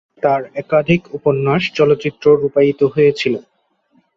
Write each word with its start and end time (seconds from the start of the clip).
তার 0.23 0.41
একাধিক 0.55 1.01
উপন্যাস 1.17 1.61
চলচ্চিত্রে 1.77 2.29
রূপায়িত 2.33 2.81
হয়েছিল। 2.93 3.33